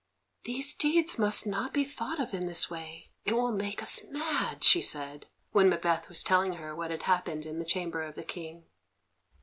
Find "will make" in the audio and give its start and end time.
3.35-3.83